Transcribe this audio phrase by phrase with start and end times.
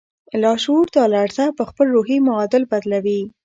[0.41, 3.21] لاشعور دا لړزه پهخپل روحي معادل بدلوي